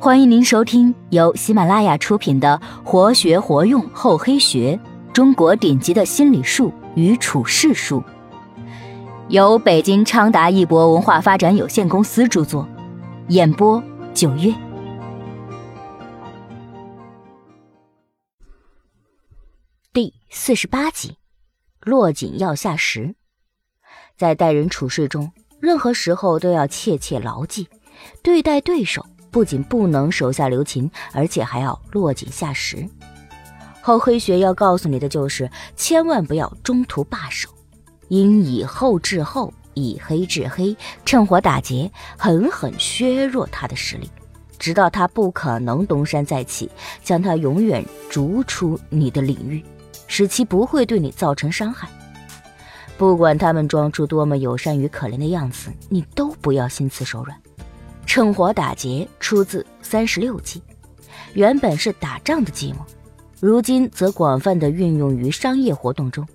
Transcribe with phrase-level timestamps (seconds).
[0.00, 4.78] 欢迎您收听由喜马拉雅出品的《活学活用厚黑学：
[5.12, 8.00] 中国顶级的心理术与处世术》，
[9.28, 12.68] 由北京昌达一博文化发展有限公司著作，
[13.30, 13.82] 演播
[14.14, 14.54] 九月。
[19.92, 21.16] 第四十八集，
[21.80, 23.16] 落井要下石。
[24.16, 27.66] 在待人处事中，任何时候都要切切牢记，
[28.22, 29.04] 对待对手。
[29.38, 32.84] 不仅不能手下留情，而且还要落井下石。
[33.80, 37.48] 厚黑学要告诉你的就是，千万不要中途罢手，
[38.08, 41.88] 应以厚制厚，以黑制黑，趁火打劫，
[42.18, 44.10] 狠狠削弱他的实力，
[44.58, 46.68] 直到他不可能东山再起，
[47.04, 49.64] 将他永远逐出你的领域，
[50.08, 51.88] 使其不会对你造成伤害。
[52.96, 57.40] 不管他们装出多么友善与可怜的样子，你都不要心慈手软。
[58.08, 60.62] 趁火打劫出自三十六计，
[61.34, 62.78] 原本是打仗的计谋，
[63.38, 66.26] 如今则广泛的运用于商业活动中。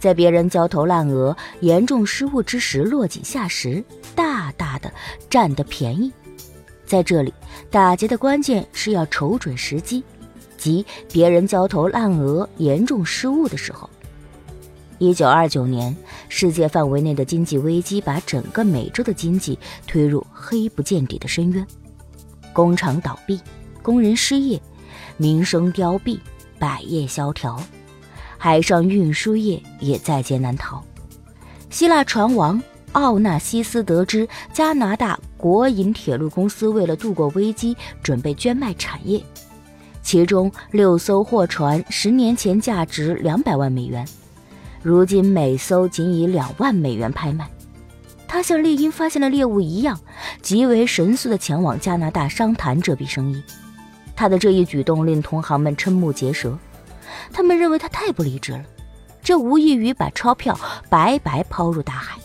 [0.00, 3.82] 在别人焦头烂额、严重失误之时落井下石，
[4.16, 4.92] 大大的
[5.30, 6.12] 占得便宜。
[6.84, 7.32] 在这里，
[7.70, 10.02] 打劫的关键是要瞅准时机，
[10.56, 13.88] 即别人焦头烂额、严重失误的时候。
[14.98, 15.96] 一九二九年，
[16.28, 21.64] 世界范围内的经济危机把整个美洲的经济推入黑不见底的深渊，
[22.52, 23.40] 工厂倒闭，
[23.80, 24.60] 工人失业，
[25.16, 26.18] 民生凋敝，
[26.58, 27.62] 百业萧条，
[28.36, 30.82] 海上运输业也在劫难逃。
[31.70, 32.60] 希腊船王
[32.92, 39.22] 奥纳西斯得知加拿大国营铁路公司为了度过危机，准备捐卖产业，
[40.02, 44.04] 其中六艘货船十年前价值两百万美元。
[44.82, 47.48] 如今每艘仅以两万美元拍卖，
[48.26, 49.98] 他像猎鹰发现了猎物一样，
[50.40, 53.42] 极为神速地前往加拿大商谈这笔生意。
[54.14, 56.56] 他的这一举动令同行们瞠目结舌，
[57.32, 58.64] 他们认为他太不理智了，
[59.22, 62.18] 这无异于把钞票白白抛入大海。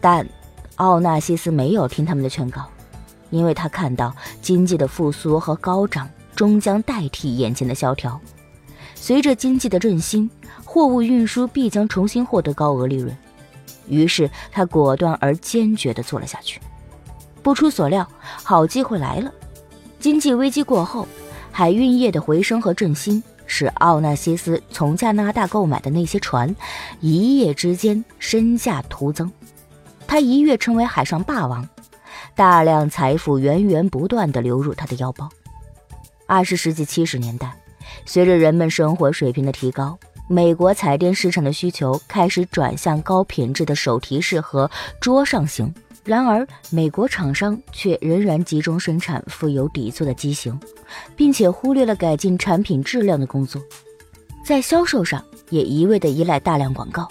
[0.00, 0.26] 但
[0.76, 2.64] 奥纳西斯没有听他们的劝告，
[3.30, 8.20] 因为他看到经济的复苏和高涨终将代替眼前的萧条。
[9.02, 10.30] 随着经济的振兴，
[10.64, 13.12] 货物运输必将重新获得高额利润。
[13.88, 16.60] 于是他果断而坚决地做了下去。
[17.42, 19.28] 不出所料，好机会来了。
[19.98, 21.08] 经济危机过后，
[21.50, 26.54] 海运业的回升和振兴，使奥纳西斯从加拿大购买的那些船，
[27.00, 29.28] 一夜之间身价突增。
[30.06, 31.68] 他一跃成为海上霸王，
[32.36, 35.28] 大量财富源源不断地流入他的腰包。
[36.28, 37.52] 二十世纪七十年代。
[38.04, 39.98] 随着人们生活水平的提高，
[40.28, 44.70] 美国彩电市场的需求开始转向高品质的手提式和
[45.00, 45.72] 桌上型。
[46.04, 50.58] 然而，美国厂商却仍然集中生产富有底座的机型，
[51.14, 53.62] 并且忽略了改进产品质量的工作。
[54.44, 57.08] 在销售上，也一味地依赖大量广告，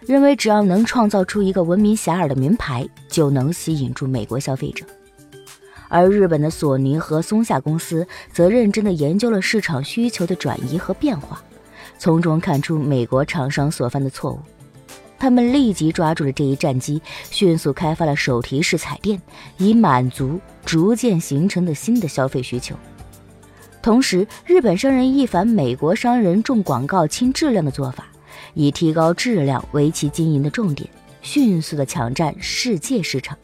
[0.00, 4.84] 认为只要能创造出一个闻名遐迩的名牌，就能吸引住美国消费者。
[5.88, 11.42] 而日本的索尼和松下公司则认真地研究了市场需求的转移和变化，
[11.98, 14.40] 从中看出美国厂商所犯的错误。
[15.18, 19.20] 他们立即抓住了这一战机，迅速开发了手提式彩电，
[19.56, 22.76] 以满足逐渐形成的新的消费需求。
[23.80, 28.08] 同时，日本商人一反美国商人重广告轻质量的做法，
[28.52, 30.86] 以提高质量为其经营的重点，
[31.22, 33.38] 迅速地抢占世界市场。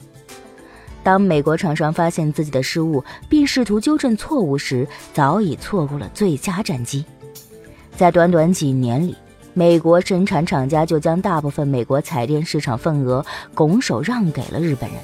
[1.02, 7.04] 当美国厂商发现自己的失误，并试图纠正错误时，早已错过了最佳战机。
[7.96, 9.16] 在短短几年里，
[9.52, 13.24] 美国生产厂家就将大部分美国彩电市场份额
[13.54, 14.98] 拱手让给了日本人。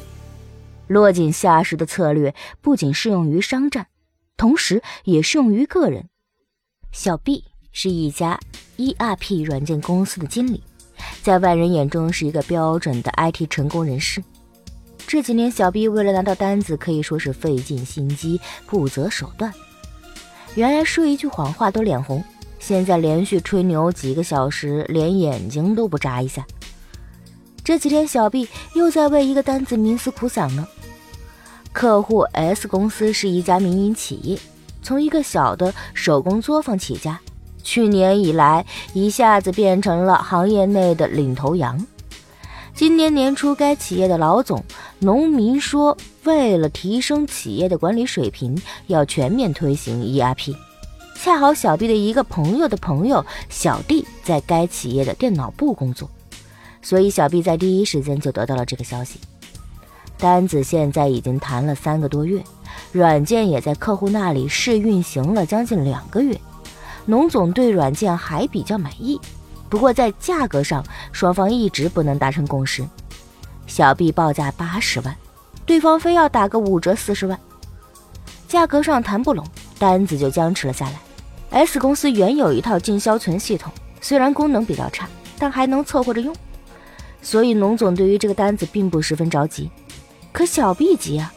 [0.87, 3.89] 落井下石的策略不仅适用于商战，
[4.37, 6.09] 同时也适用于个人。
[6.93, 8.41] 小 B 是一家
[8.79, 10.63] ERP 软件公司的经理，
[11.23, 14.23] 在外人眼中是一个标准的 IT 成功人士。
[15.09, 19.51] 这几年，小 B 为了拿到单子，可以说是费尽心机、不择手段。
[20.55, 22.23] 原来说一句谎话都脸红，
[22.59, 26.47] 现在连续吹牛几个小时，连眼睛都不眨一下。
[27.65, 30.69] 这几天，小 B 又在为一个单子冥思苦想呢。
[31.73, 34.39] 客户 S 公司是一家民营企业，
[34.83, 37.19] 从一个小的手工作坊起家，
[37.63, 41.87] 去年以来一下子变成了行业内的领头羊。
[42.79, 44.63] 今年年初，该企业的老总
[45.01, 50.55] 农民说，为了提升企业的管理水平，要全面推行 ERP。
[51.17, 56.09] 恰好小 B 的一个朋友的朋友小弟在该企业的电脑部工作，
[56.81, 59.19] 所以小 B 在第一时间就得到了这个消息。
[60.17, 62.41] 单子现在已经谈了三个多月，
[62.93, 66.41] 软件也在客户那里试运行了将近两个月。
[67.07, 69.21] 农总对软件还比较满意，
[69.69, 72.87] 不过在价格上，双方一直不能达成共识。
[73.67, 75.15] 小 B 报价八十万，
[75.67, 77.39] 对方非要打个五折四十万，
[78.49, 79.45] 价格上谈不拢，
[79.79, 80.99] 单子就僵持了下来。
[81.51, 86.35] S 公司原有一套进销存系统，虽然功能比较差，但还能凑合着用，
[87.21, 89.71] 所以农总对于这个单子并不十分着急。
[90.33, 91.33] 可小 B 急啊，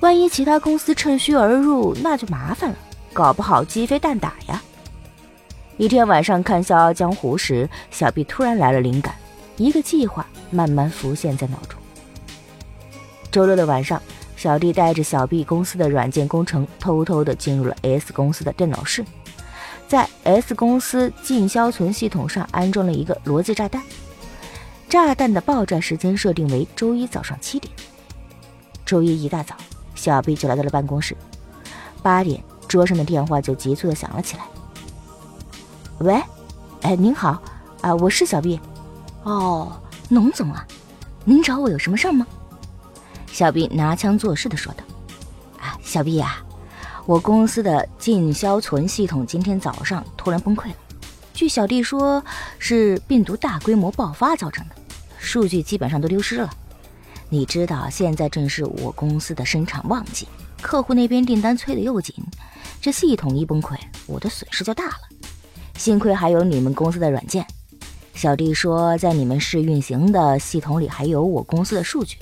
[0.00, 2.76] 万一其他公司趁虚而入，那就麻烦了，
[3.12, 4.62] 搞不好鸡飞蛋打呀。
[5.78, 9.14] 一天晚上看《笑傲江湖》时，小 B 突然来了灵感，
[9.58, 11.78] 一个计划慢慢浮现在脑中。
[13.30, 14.00] 周六的晚上，
[14.38, 19.04] 小弟带着小 B 公司的软件工程，偷偷的进入了 S 公司的电脑室，
[19.86, 23.82] 在 S 公司进销存系统上安装了一个逻辑炸弹，
[24.88, 27.70] 炸弹的爆炸时间设定为周一早上七点。
[28.86, 29.54] 周一一大早，
[29.94, 31.14] 小 B 就来到了办公室，
[32.02, 34.44] 八点，桌上的电话就急促的响了起来。
[36.00, 36.22] 喂，
[36.82, 37.42] 哎，您好，
[37.80, 38.60] 啊，我是小毕
[39.22, 40.66] 哦，农总啊，
[41.24, 42.26] 您找我有什么事儿吗？
[43.32, 44.84] 小毕拿腔作势的说道
[45.58, 46.36] ：“啊，小毕呀，
[47.06, 50.74] 我公司的进销存系统今天早上突然崩溃了，
[51.32, 52.22] 据小弟说
[52.58, 54.74] 是病毒大规模爆发造成的，
[55.18, 56.50] 数据基本上都丢失了。
[57.30, 60.28] 你知道现在正是我公司的生产旺季，
[60.60, 62.14] 客户那边订单催得又紧，
[62.82, 64.94] 这系统一崩溃，我的损失就大了。”
[65.76, 67.46] 幸亏还有你们公司的软件，
[68.14, 72.16] 小弟说在你们试运行的系统里还有我公司的数据，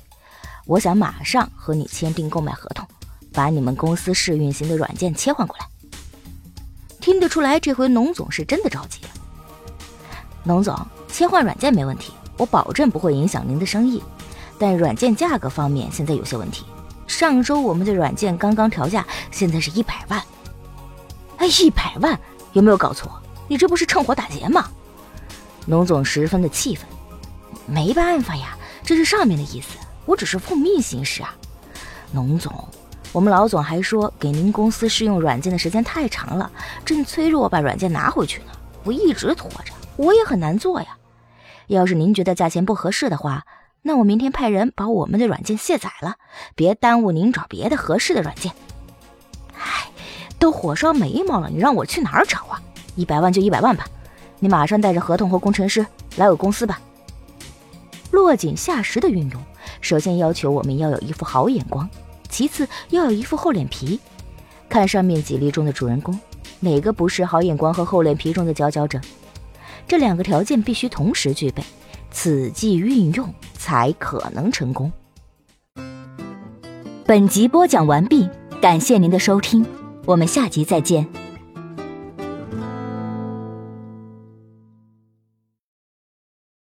[0.66, 2.86] 我想马上和你签订购买合同，
[3.32, 5.66] 把你们公司试运行的软件切换过来。
[7.00, 9.08] 听得出来，这回农总是真的着急了。
[10.42, 10.76] 农总，
[11.08, 14.02] 切换软件没问题，我保证不会影响您的生意，
[14.58, 16.64] 但软件价格方面现在有些问题。
[17.06, 20.22] 上周我们的软件刚刚调价，现在是一百万。
[21.36, 22.18] 哎，一百万，
[22.52, 23.10] 有没有搞错？
[23.48, 24.68] 你这不是趁火打劫吗？
[25.66, 26.86] 龙总十分的气愤。
[27.66, 31.34] 没办法呀，这是上面的意思，我只是奉命行事啊。
[32.12, 32.52] 龙总，
[33.12, 36.50] 我们老总还说给您公司试用软件的时间太长了，
[36.84, 38.52] 正催着我把软件拿回去呢。
[38.84, 40.88] 我一直拖着，我也很难做呀。
[41.68, 43.46] 要是您觉得价钱不合适的话，
[43.80, 46.16] 那我明天派人把我们的软件卸载了，
[46.54, 48.52] 别耽误您找别的合适的软件。
[49.58, 49.88] 唉，
[50.38, 52.60] 都火烧眉毛了，你让我去哪儿找啊？
[52.96, 53.86] 一百万就一百万吧，
[54.38, 55.86] 你马上带着合同和工程师
[56.16, 56.80] 来我公司吧。
[58.10, 59.42] 落井下石的运用，
[59.80, 61.88] 首先要求我们要有一副好眼光，
[62.28, 63.98] 其次要有一副厚脸皮。
[64.68, 66.18] 看上面几例中的主人公，
[66.60, 69.00] 哪个不是好眼光和厚脸皮中的佼佼者？
[69.86, 71.62] 这两个条件必须同时具备，
[72.10, 74.90] 此计运用才可能成功。
[77.06, 78.28] 本集播讲完毕，
[78.62, 79.66] 感谢您的收听，
[80.06, 81.23] 我们下集再见。